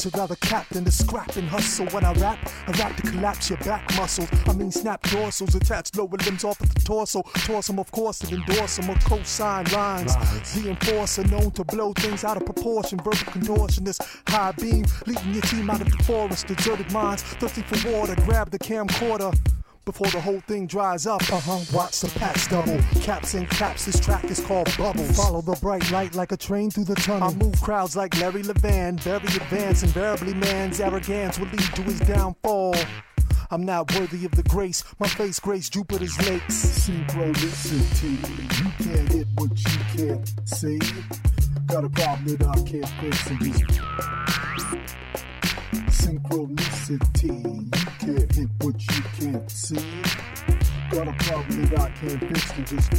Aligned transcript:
would 0.04 0.16
rather 0.16 0.36
cap 0.36 0.68
than 0.70 0.84
to 0.84 0.90
scrap 0.90 1.36
and 1.36 1.48
hustle. 1.48 1.86
When 1.86 2.04
I 2.04 2.12
rap, 2.14 2.38
I 2.66 2.72
rap 2.72 2.96
to 2.96 3.02
collapse 3.02 3.50
your 3.50 3.58
back 3.58 3.88
muscles. 3.96 4.28
I 4.46 4.52
mean, 4.52 4.70
snap 4.70 5.02
dorsals, 5.02 5.54
attach 5.54 5.94
lower 5.96 6.08
limbs 6.08 6.44
off 6.44 6.60
of 6.60 6.72
the 6.74 6.80
torso. 6.80 7.22
Toss 7.22 7.68
them, 7.68 7.78
of 7.78 7.90
course, 7.90 8.20
and 8.22 8.32
endorse 8.32 8.76
them 8.76 8.90
or 8.90 8.94
cosign 8.96 9.70
lines. 9.72 10.14
The 10.54 10.70
enforcer 10.70 11.24
known 11.24 11.50
to 11.52 11.64
blow 11.64 11.92
things 11.94 12.24
out 12.24 12.36
of 12.36 12.44
proportion. 12.44 12.98
Verbal 12.98 13.12
contortionist, 13.12 14.00
high 14.28 14.52
beam, 14.52 14.84
leading 15.06 15.32
your 15.32 15.42
team 15.42 15.70
out 15.70 15.80
of 15.80 15.90
the 15.90 16.04
forest. 16.04 16.46
Deserted 16.46 16.90
minds, 16.92 17.22
thirsty 17.22 17.62
for 17.62 17.90
water. 17.90 18.14
Grab 18.26 18.50
the 18.50 18.58
camcorder 18.58 19.34
before 19.84 20.08
the 20.08 20.20
whole 20.20 20.40
thing 20.40 20.66
dries 20.66 21.06
up. 21.06 21.22
Uh 21.32 21.40
huh. 21.40 21.60
Watch 21.72 22.00
the 22.00 22.08
packs 22.18 22.46
double. 22.48 22.78
Caps 23.00 23.34
and 23.34 23.48
caps. 23.50 23.86
This 23.86 24.00
track 24.00 24.24
is 24.24 24.40
called 24.40 24.74
Bubbles. 24.76 25.16
Follow 25.16 25.40
the 25.40 25.56
bright 25.60 25.90
light 25.90 26.14
like 26.14 26.32
a 26.32 26.36
train 26.36 26.70
through 26.70 26.84
the 26.84 26.94
tunnel. 26.94 27.28
I 27.28 27.34
move 27.34 27.60
crowds 27.60 27.96
like 27.96 28.18
Larry 28.20 28.42
Levan. 28.42 28.98
Very 29.00 29.16
advanced. 29.16 29.82
Invariably, 29.84 30.34
man's 30.34 30.80
arrogance 30.80 31.38
will 31.38 31.48
lead 31.48 31.74
to 31.74 31.82
his 31.82 32.00
downfall. 32.00 32.74
I'm 33.50 33.64
not 33.64 33.94
worthy 33.94 34.24
of 34.24 34.32
the 34.32 34.42
grace. 34.44 34.82
My 34.98 35.08
face 35.08 35.38
grace 35.38 35.68
Jupiter's 35.68 36.16
lakes. 36.28 36.54
See 36.54 36.92
Synchronicity. 36.92 38.18
You 38.58 38.84
can't 38.84 39.12
hit 39.12 39.26
what 39.36 39.50
you 39.50 39.80
can't 39.96 40.48
see. 40.48 40.78
Got 41.66 41.84
a 41.84 41.88
problem 41.88 42.36
that 42.36 42.48
I 42.48 42.62
can't 42.62 42.88
fix. 43.00 43.34
Synchronicity. 46.04 47.32
You 47.64 47.70
can't 47.98 48.34
hit 48.34 48.48
what 48.60 48.74
you 48.78 49.02
can't 49.18 49.50
see. 49.50 49.76
Got 50.90 51.08
a 51.08 51.12
problem 51.24 51.64
that 51.70 51.80
I 51.80 51.90
can't 51.92 52.20
fix. 52.20 52.50
And 52.50 52.66
just 52.66 52.90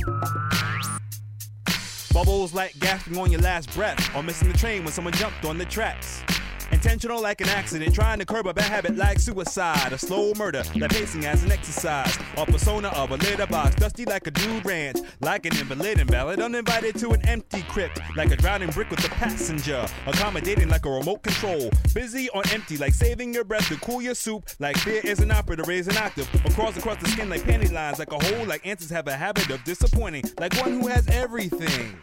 Bubbles 2.11 2.55
like 2.55 2.73
gasping 2.79 3.15
on 3.19 3.31
your 3.31 3.41
last 3.41 3.71
breath 3.75 4.15
or 4.15 4.23
missing 4.23 4.51
the 4.51 4.57
train 4.57 4.83
when 4.83 4.91
someone 4.91 5.13
jumped 5.13 5.45
on 5.45 5.59
the 5.59 5.65
tracks. 5.65 6.23
Intentional 6.71 7.21
like 7.21 7.41
an 7.41 7.49
accident, 7.49 7.93
trying 7.93 8.19
to 8.19 8.25
curb 8.25 8.47
a 8.47 8.53
bad 8.53 8.65
habit 8.65 8.95
like 8.95 9.19
suicide, 9.19 9.93
a 9.93 9.97
slow 9.97 10.33
murder, 10.37 10.63
like 10.75 10.91
pacing 10.91 11.25
as 11.25 11.43
an 11.43 11.51
exercise. 11.51 12.17
a 12.37 12.45
persona 12.45 12.89
of 12.89 13.11
a 13.11 13.15
litter 13.17 13.47
box, 13.47 13.75
dusty 13.75 14.05
like 14.05 14.27
a 14.27 14.31
dude 14.31 14.65
ranch, 14.65 14.97
like 15.21 15.45
an 15.45 15.55
invalid 15.57 15.99
invalid, 15.99 16.39
uninvited 16.39 16.95
to 16.99 17.11
an 17.11 17.27
empty 17.27 17.61
crypt, 17.63 17.99
like 18.15 18.31
a 18.31 18.35
drowning 18.35 18.69
brick 18.69 18.89
with 18.89 19.03
a 19.05 19.09
passenger, 19.09 19.85
accommodating 20.07 20.69
like 20.69 20.85
a 20.85 20.89
remote 20.89 21.23
control, 21.23 21.69
busy 21.93 22.29
on 22.31 22.43
empty, 22.51 22.77
like 22.77 22.93
saving 22.93 23.33
your 23.33 23.43
breath 23.43 23.67
to 23.69 23.75
cool 23.77 24.01
your 24.01 24.15
soup, 24.15 24.45
like 24.59 24.77
fear 24.77 25.01
is 25.03 25.19
an 25.19 25.31
opera 25.31 25.55
to 25.55 25.63
raise 25.63 25.87
an 25.87 25.97
octave, 25.97 26.29
crawls 26.53 26.77
across 26.77 26.97
the 26.97 27.07
skin 27.09 27.29
like 27.29 27.41
panty 27.41 27.71
lines, 27.71 27.99
like 27.99 28.11
a 28.11 28.25
hole, 28.25 28.45
like 28.45 28.65
answers 28.65 28.89
have 28.89 29.07
a 29.07 29.15
habit 29.15 29.49
of 29.49 29.63
disappointing, 29.63 30.23
like 30.39 30.53
one 30.61 30.79
who 30.79 30.87
has 30.87 31.07
everything 31.09 31.95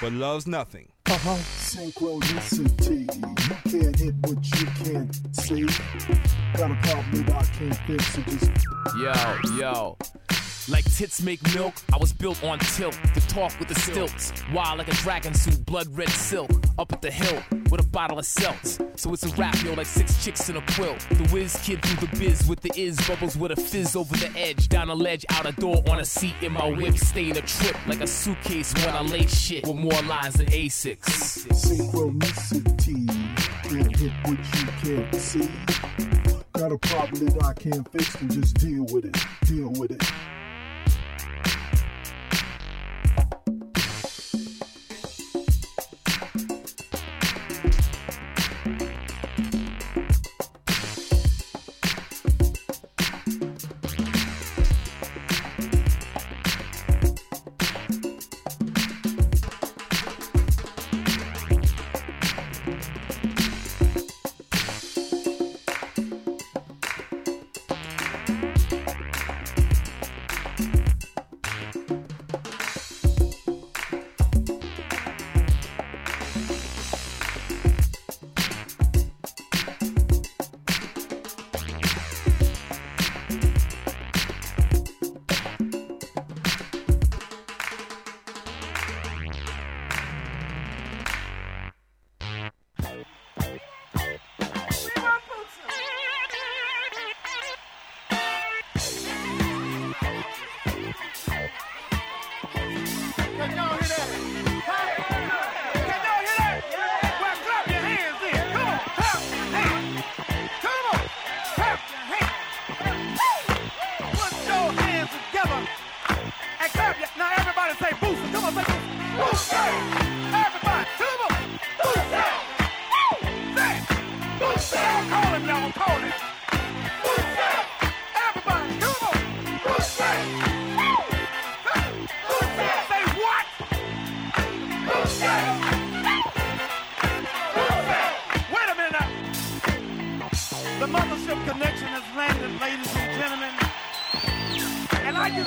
but 0.00 0.12
loves 0.12 0.46
nothing. 0.46 0.88
Uh-huh. 1.06 1.36
Synchronicity. 1.58 3.00
You 3.14 3.56
can't 3.70 3.96
hit 3.96 4.14
what 4.22 4.60
you 4.60 4.66
can't 4.84 5.36
see. 5.36 5.66
Got 6.56 6.70
a 6.70 6.74
problem 6.82 7.24
that 7.26 7.36
I 7.36 7.44
can't 7.56 7.76
fix. 7.86 8.14
So 8.14 8.22
just 8.22 8.66
Yo, 8.96 9.58
yo. 9.58 9.96
Like 10.66 10.84
tits 10.94 11.20
make 11.20 11.42
milk, 11.54 11.74
I 11.92 11.98
was 11.98 12.14
built 12.14 12.42
on 12.42 12.58
tilt 12.58 12.98
to 13.12 13.20
talk 13.28 13.58
with 13.58 13.68
the 13.68 13.74
stilts. 13.74 14.32
Wild 14.50 14.78
like 14.78 14.88
a 14.88 14.94
dragon 14.94 15.34
suit, 15.34 15.64
blood 15.66 15.86
red 15.94 16.08
silk. 16.08 16.50
Up 16.78 16.90
at 16.90 17.02
the 17.02 17.10
hill 17.10 17.42
with 17.70 17.80
a 17.80 17.88
bottle 17.88 18.18
of 18.18 18.24
seltz. 18.24 18.80
So 18.98 19.12
it's 19.12 19.24
a 19.24 19.28
rap, 19.36 19.62
yo, 19.62 19.74
like 19.74 19.86
six 19.86 20.24
chicks 20.24 20.48
in 20.48 20.56
a 20.56 20.62
quilt. 20.72 21.06
The 21.10 21.28
whiz 21.30 21.54
kid 21.62 21.82
through 21.84 22.08
the 22.08 22.16
biz 22.16 22.48
with 22.48 22.62
the 22.62 22.72
is 22.80 22.96
bubbles 23.06 23.36
with 23.36 23.52
a 23.52 23.56
fizz 23.56 23.94
over 23.94 24.16
the 24.16 24.30
edge. 24.38 24.70
Down 24.70 24.88
a 24.88 24.94
ledge, 24.94 25.26
out 25.30 25.44
a 25.44 25.52
door, 25.52 25.82
on 25.90 26.00
a 26.00 26.04
seat 26.04 26.34
in 26.40 26.52
my 26.52 26.70
whip. 26.70 26.96
Staying 26.96 27.36
a 27.36 27.42
trip 27.42 27.76
like 27.86 28.00
a 28.00 28.06
suitcase 28.06 28.72
when 28.74 28.88
I 28.88 29.02
lay 29.02 29.26
shit 29.26 29.66
with 29.66 29.76
more 29.76 30.00
lines 30.02 30.34
than 30.34 30.46
A6. 30.46 30.98
synchronicity. 31.50 33.06
Can't 33.64 33.96
hit 33.96 34.12
what 34.24 34.38
you 34.38 34.96
can't 34.96 35.14
see. 35.14 35.50
Got 36.54 36.72
a 36.72 36.78
problem 36.78 37.26
that 37.26 37.44
I 37.44 37.52
can't 37.52 37.92
fix. 37.92 38.14
And 38.14 38.32
just 38.32 38.54
deal 38.54 38.86
with 38.86 39.04
it. 39.04 39.16
Deal 39.46 39.68
with 39.72 39.90
it. 39.90 40.02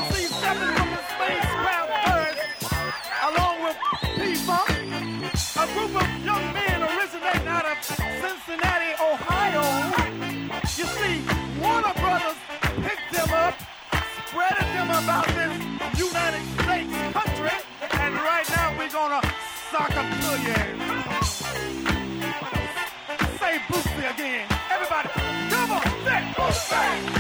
MC7 0.08 0.78
from 0.78 0.90
the 0.92 1.04
spacecraft 1.12 1.92
Earth, 2.16 2.40
along 3.28 3.56
with 3.64 3.78
P-Funk, 4.16 4.70
a 5.60 5.66
group 5.74 5.94
of 6.02 6.08
young 6.24 6.54
men 6.54 6.84
originating 6.84 7.48
out 7.48 7.66
of 7.66 7.78
Cincinnati, 7.84 8.92
Ohio. 9.04 9.64
You 10.80 10.86
see, 10.96 11.16
Warner 11.60 11.94
Brothers 12.00 12.40
picked 12.84 13.12
them 13.12 13.32
up, 13.34 13.56
spreaded 14.28 14.68
them 14.76 14.90
about 15.04 15.28
this 15.28 15.54
United 16.00 16.44
States 16.64 16.94
country, 17.12 17.58
and 18.00 18.14
right 18.16 18.48
now 18.50 18.76
we're 18.78 18.90
gonna 18.90 19.22
sock 19.72 19.92
a 19.92 20.04
million. 20.24 20.80
Say 23.40 23.58
Bootsy 23.68 24.12
again. 24.14 24.48
Everybody, 24.72 25.10
Come 25.10 25.50
double 25.50 25.82
that 26.06 26.34
Bootsy! 26.38 27.17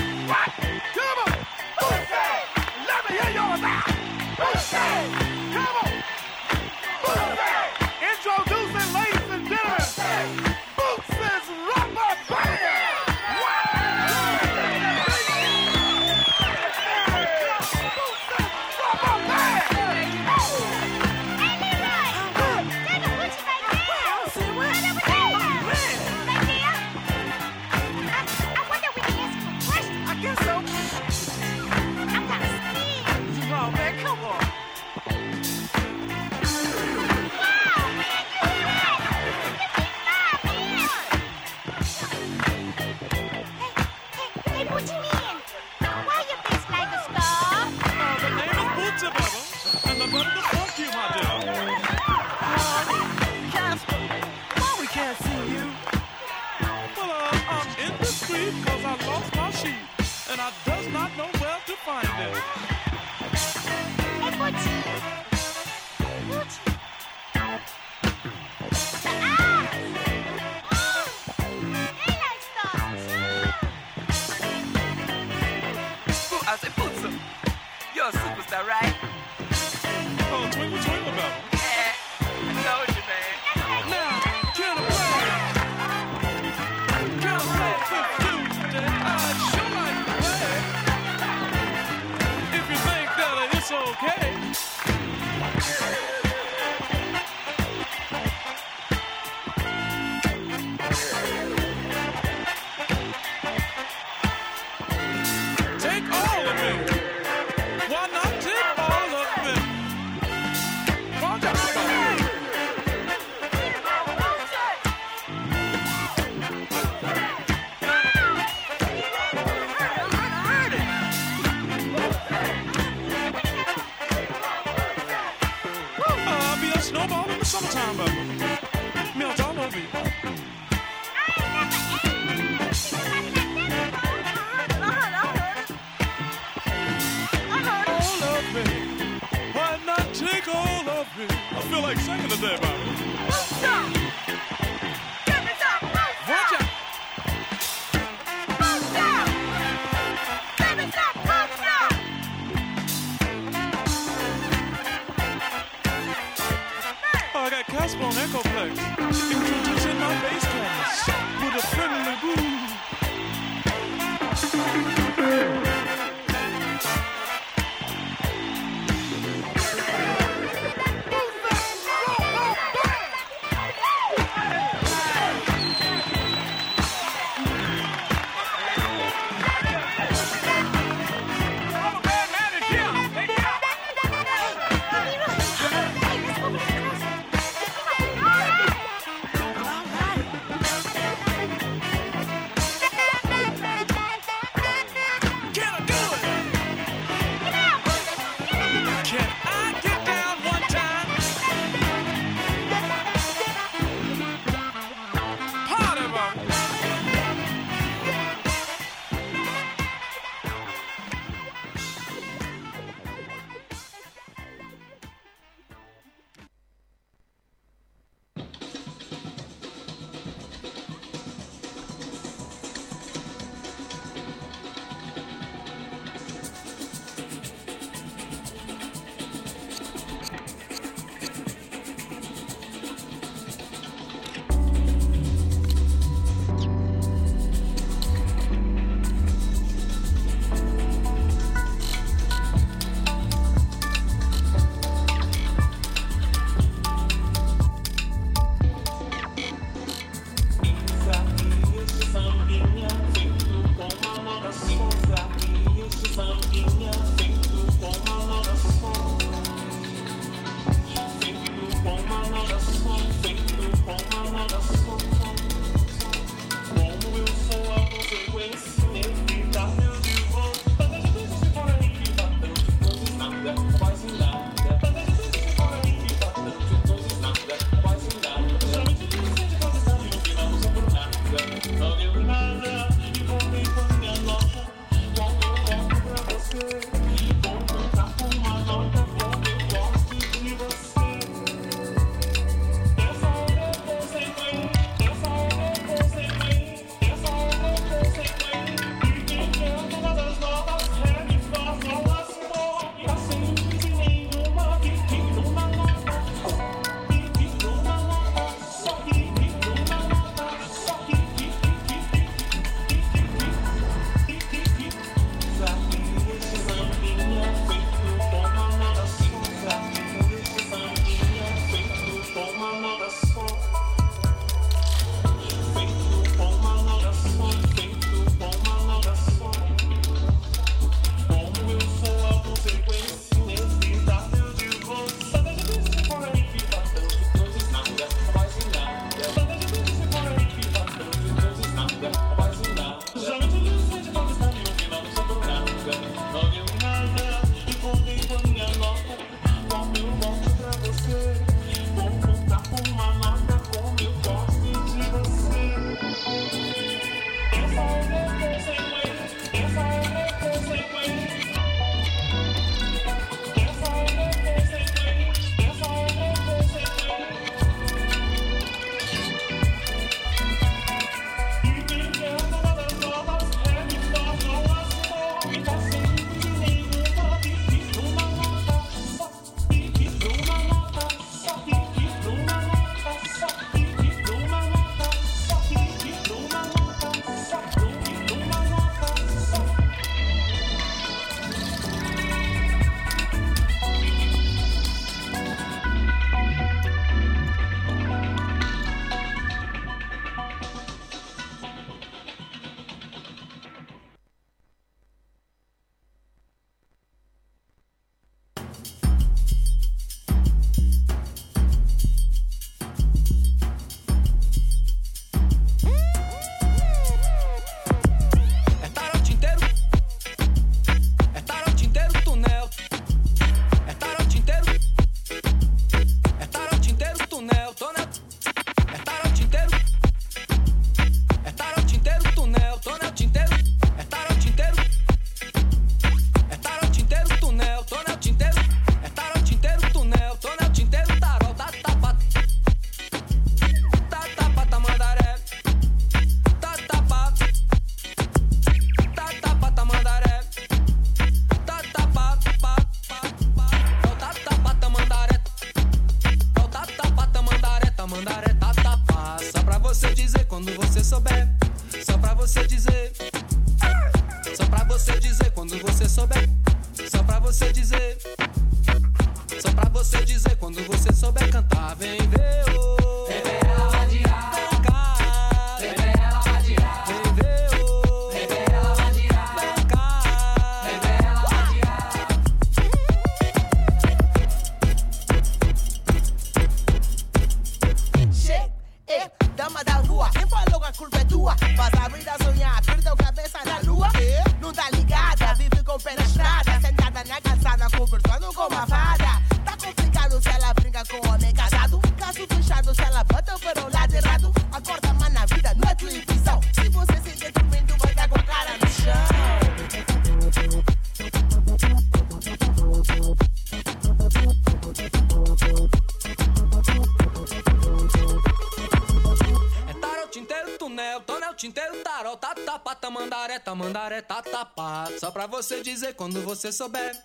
você 525.47 525.81
dizer 525.81 526.13
quando 526.13 526.41
você 526.43 526.71
souber. 526.71 527.15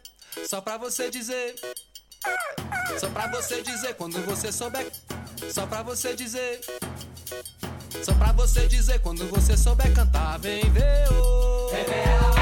Só 0.46 0.60
pra 0.60 0.78
você 0.78 1.10
dizer. 1.10 1.54
Só 2.98 3.08
pra 3.10 3.26
você 3.26 3.62
dizer 3.62 3.94
quando 3.94 4.24
você 4.24 4.50
souber. 4.50 4.90
Só 5.52 5.66
pra 5.66 5.82
você 5.82 6.14
dizer. 6.14 6.60
Só 8.02 8.14
pra 8.14 8.32
você 8.32 8.66
dizer 8.66 9.00
quando 9.00 9.28
você 9.28 9.56
souber 9.56 9.92
cantar, 9.94 10.38
vem 10.38 10.62
ver 10.70 11.08
o. 11.12 11.66
Oh. 11.68 12.41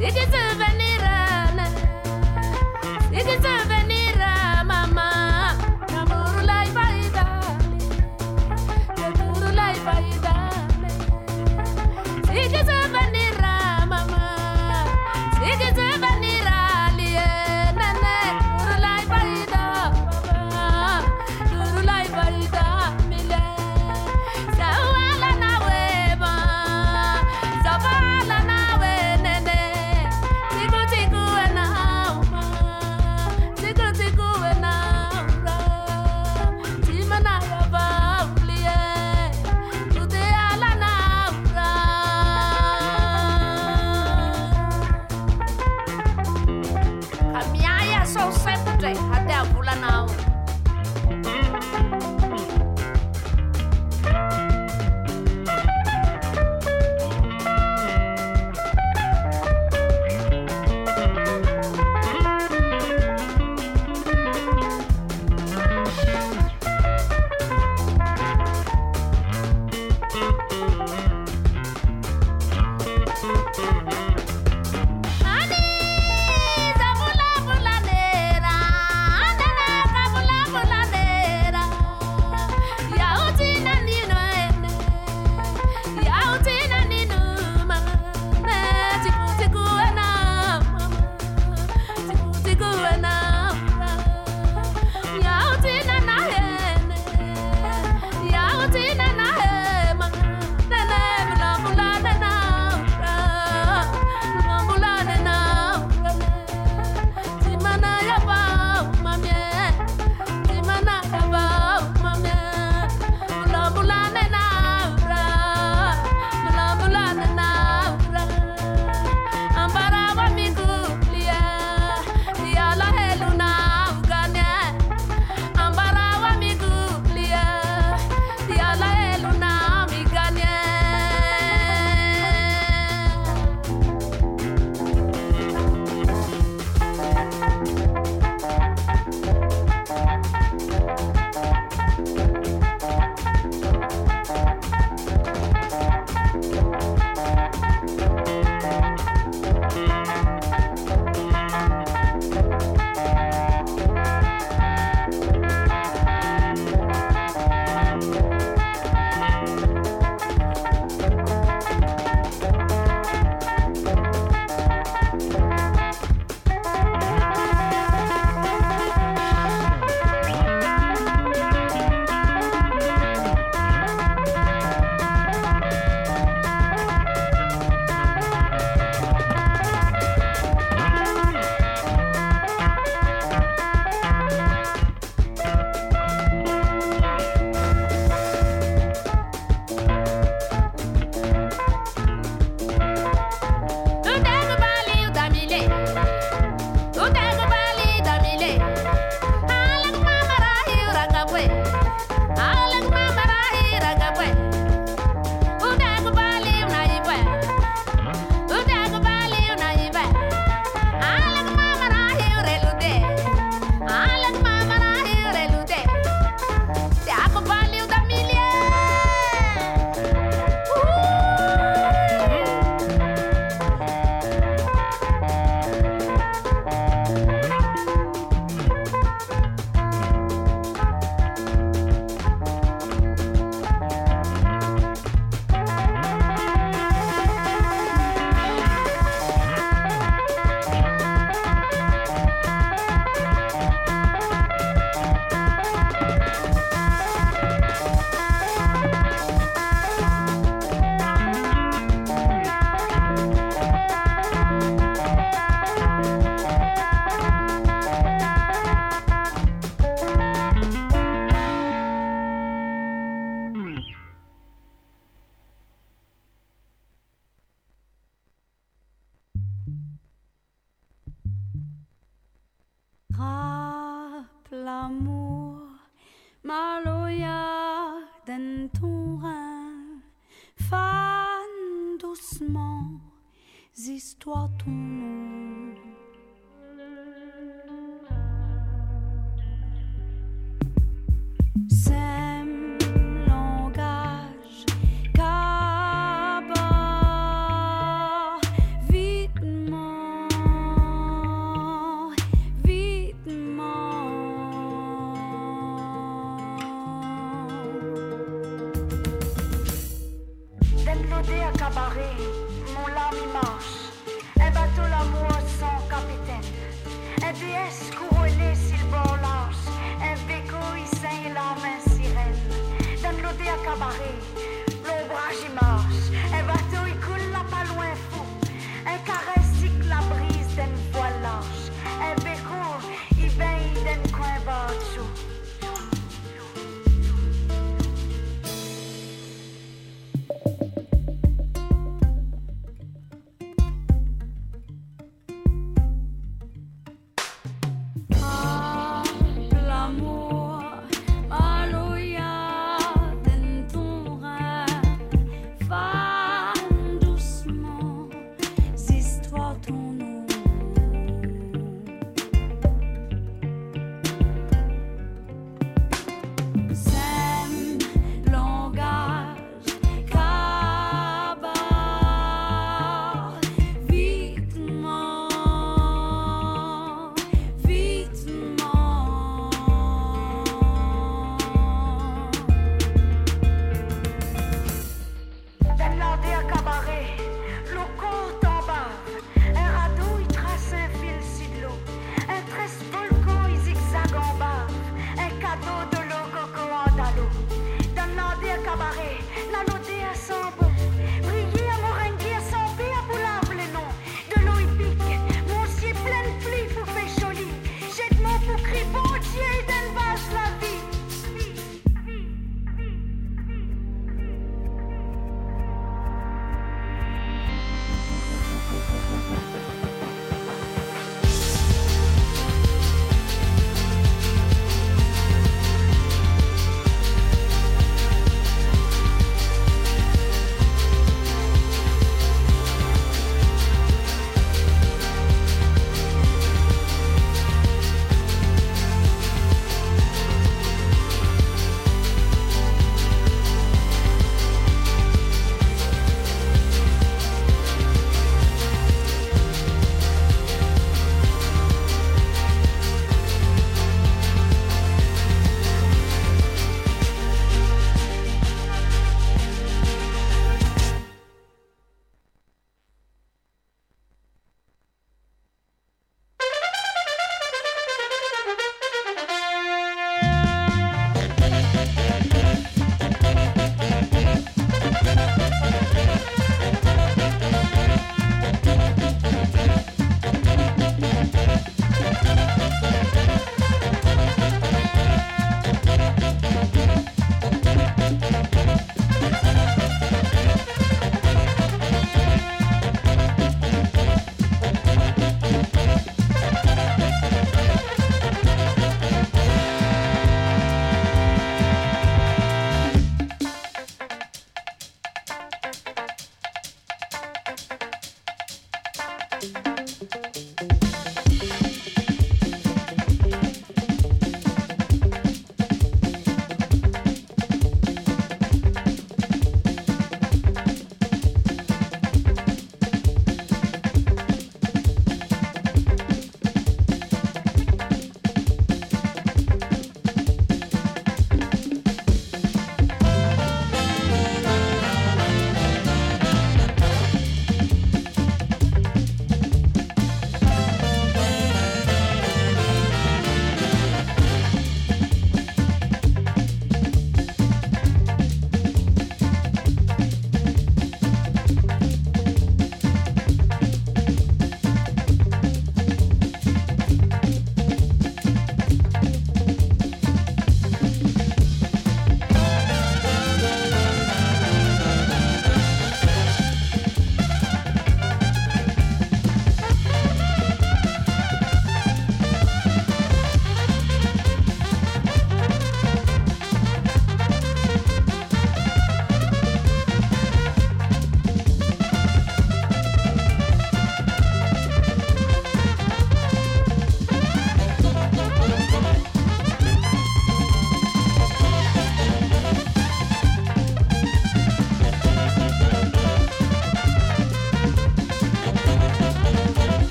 Vite 0.00 0.30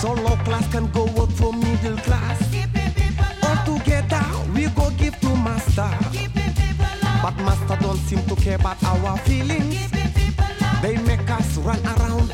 So 0.00 0.12
low 0.12 0.36
class 0.44 0.70
can 0.70 0.86
go 0.92 1.06
work 1.06 1.30
for 1.30 1.52
middle 1.52 1.96
class. 1.98 2.38
All 3.42 3.58
together 3.64 4.24
we 4.54 4.68
go 4.68 4.90
give 4.90 5.18
to 5.20 5.28
master. 5.34 5.90
But 7.20 7.36
master 7.38 7.76
don't 7.80 7.98
seem 7.98 8.22
to 8.26 8.36
care 8.36 8.54
about 8.54 8.82
our 8.84 9.18
feelings. 9.18 9.90
They 10.82 10.96
make 10.98 11.28
us 11.28 11.56
run 11.58 11.84
around 11.84 12.32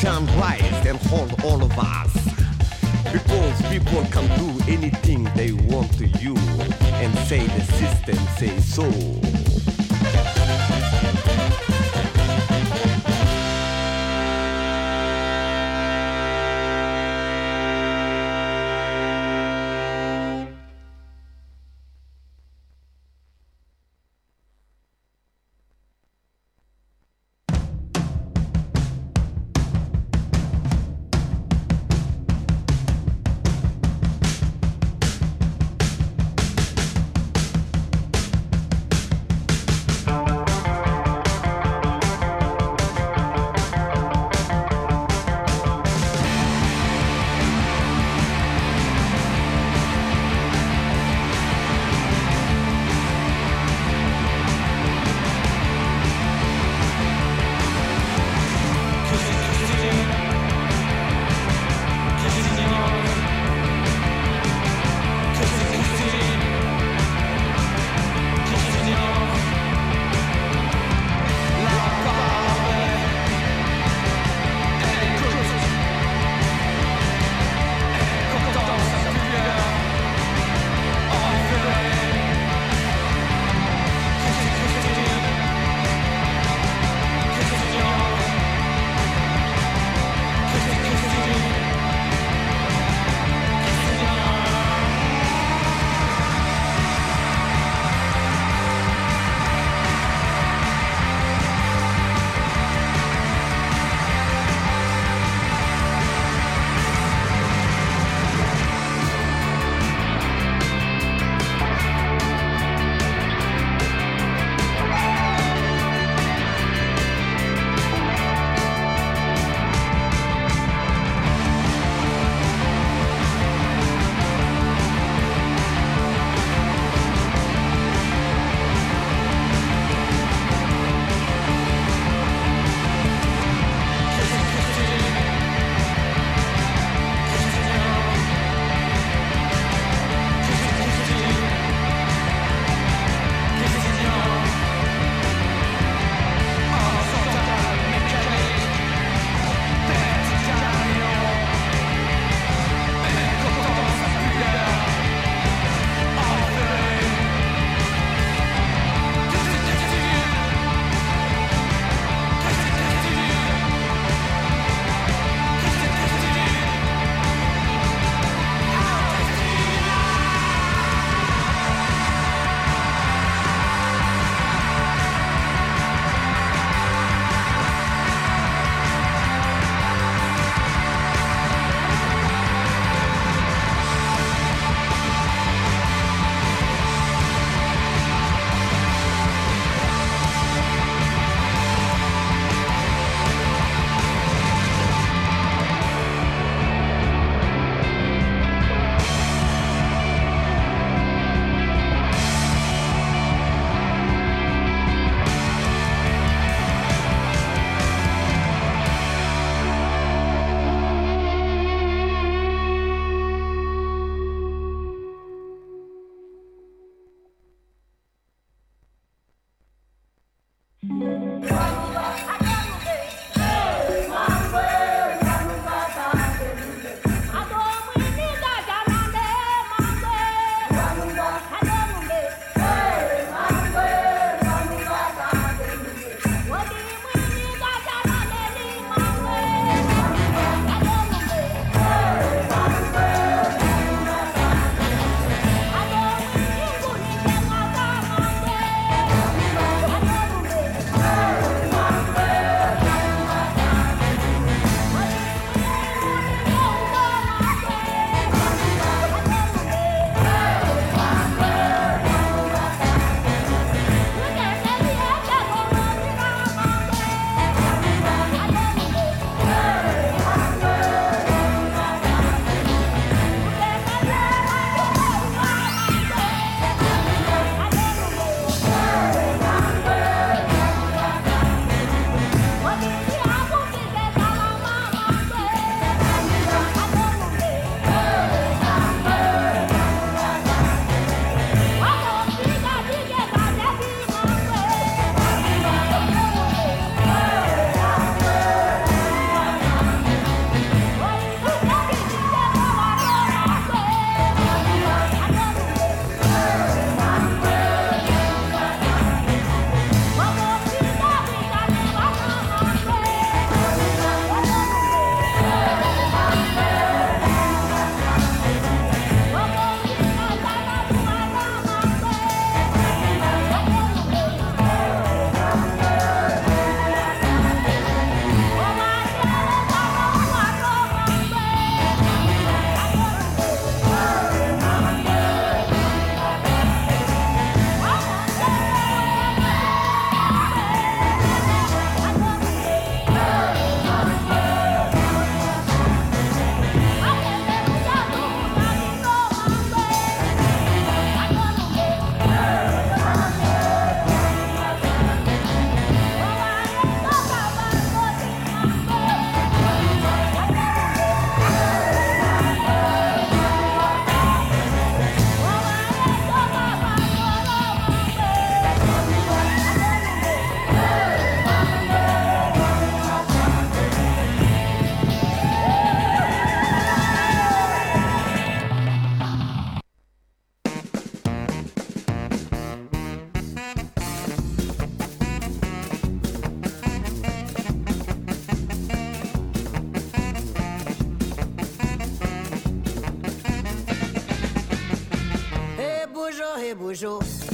Confusion 0.00 0.40
rise 0.40 0.86
and 0.86 0.98
hold 1.08 1.44
all 1.44 1.62
of 1.62 1.78
us. 1.78 2.14
Because 3.12 3.60
people 3.68 4.02
can 4.06 4.26
do 4.38 4.72
anything 4.72 5.24
they 5.36 5.52
want 5.52 5.92
to 5.98 6.06
you 6.06 6.34
and 7.02 7.14
say 7.28 7.46
the 7.46 7.60
system 7.60 8.16
says 8.38 8.64
so. 8.64 8.90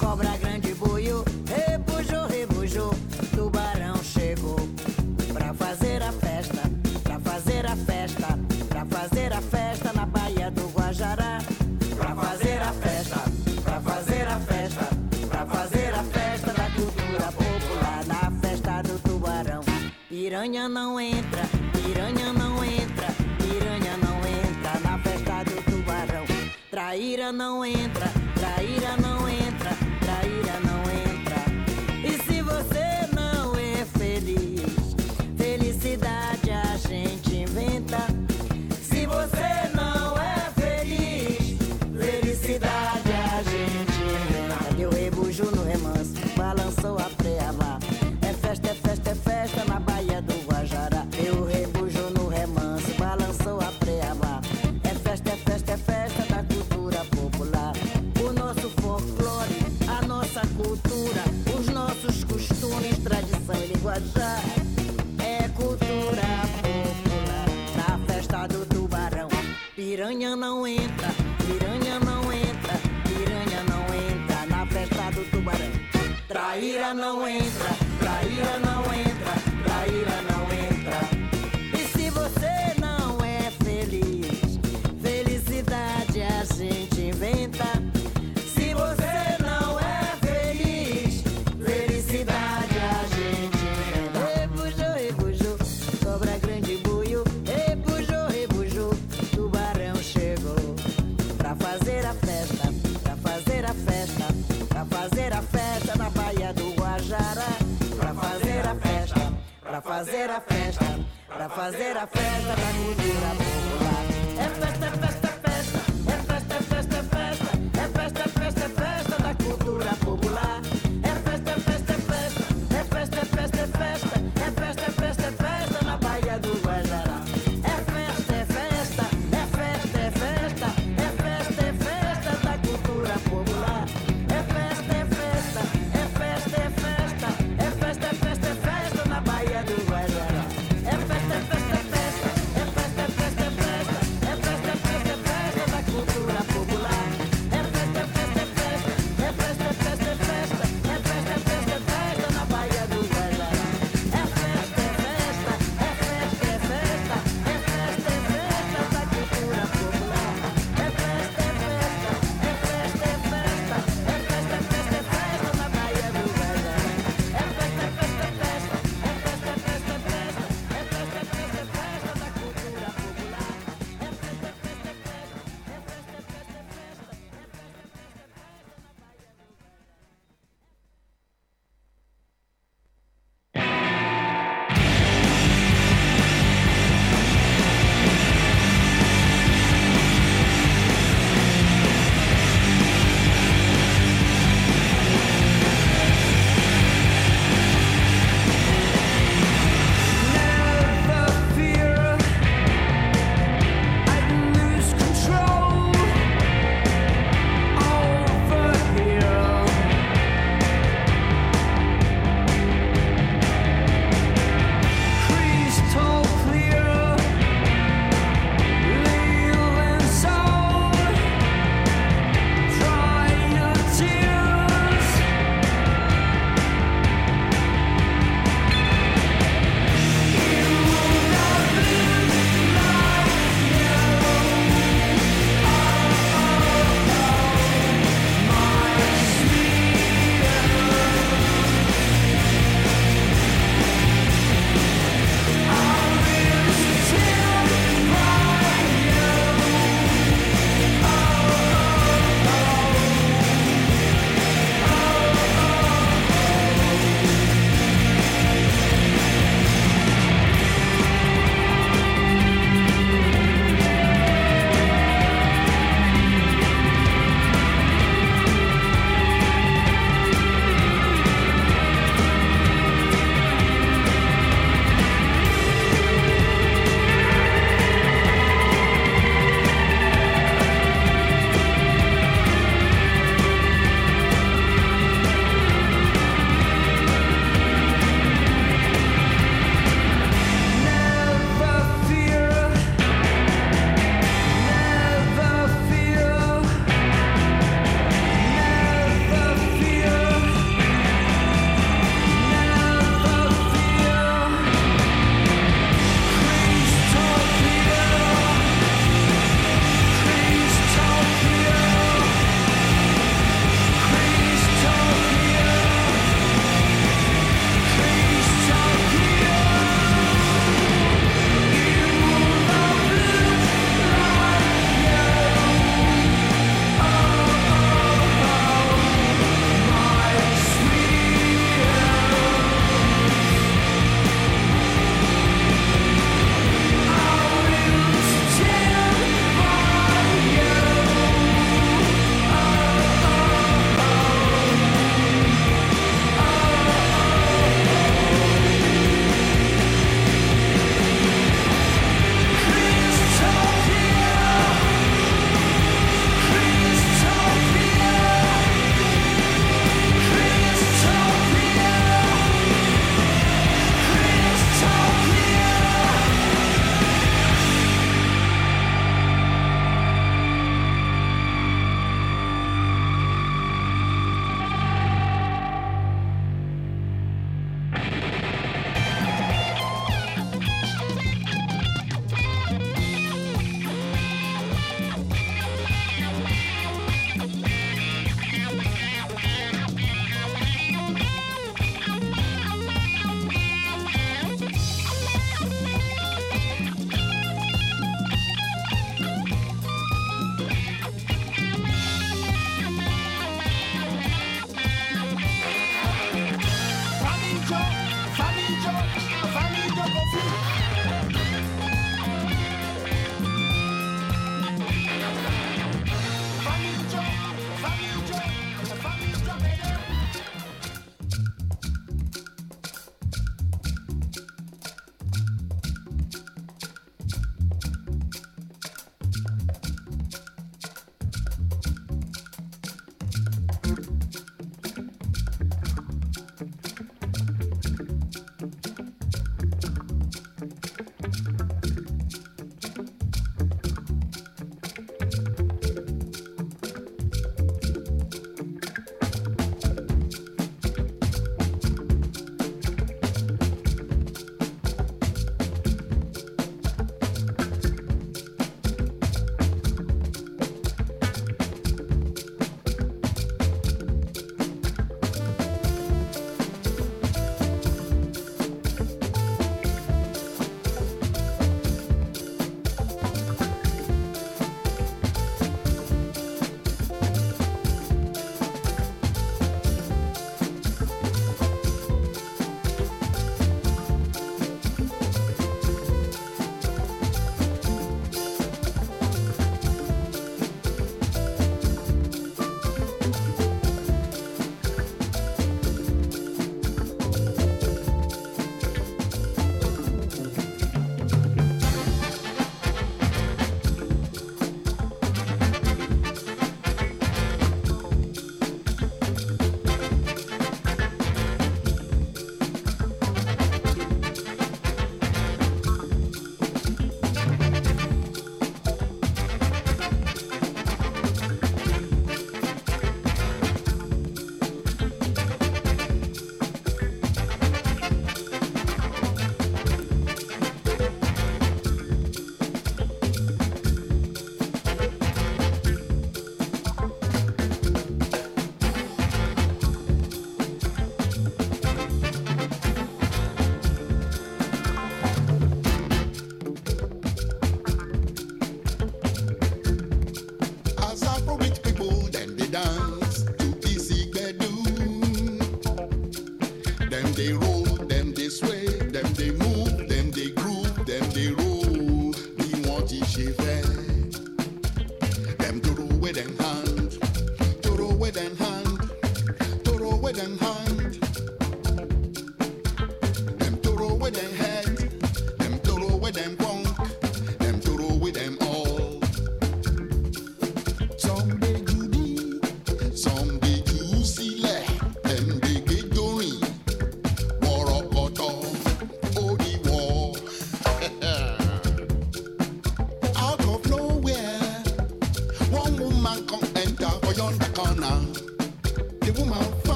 cobra 0.00 0.36
grande 0.38 0.74
buio, 0.74 1.24
rebujou, 1.46 2.26
rebujou, 2.26 2.90
tubarão 3.32 3.94
chegou 4.02 4.56
pra 5.32 5.54
fazer 5.54 6.02
a 6.02 6.10
festa, 6.10 6.62
pra 7.04 7.20
fazer 7.20 7.64
a 7.64 7.76
festa, 7.76 8.26
pra 8.68 8.84
fazer 8.84 9.32
a 9.32 9.40
festa 9.40 9.92
na 9.92 10.04
Baía 10.04 10.50
do 10.50 10.66
Guajará, 10.70 11.38
pra 11.96 12.16
fazer 12.16 12.60
a 12.60 12.72
festa, 12.72 13.20
pra 13.62 13.80
fazer 13.80 14.26
a 14.26 14.40
festa, 14.40 14.88
pra 15.28 15.46
fazer 15.46 15.94
a 15.94 16.02
festa 16.02 16.52
da 16.52 16.70
cultura 16.70 17.30
popular 17.30 18.04
na 18.06 18.40
festa 18.40 18.82
do 18.82 18.98
tubarão. 18.98 19.60
Piranha 20.08 20.68
não 20.68 20.98
entra, 20.98 21.44
piranha 21.72 22.32
não 22.32 22.64
entra, 22.64 23.06
piranha 23.38 23.96
não 23.96 24.18
entra 24.26 24.80
na 24.80 24.98
festa 24.98 25.44
do 25.44 25.62
tubarão. 25.70 26.24
Traíra 26.68 27.30
não 27.30 27.59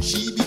she 0.00 0.37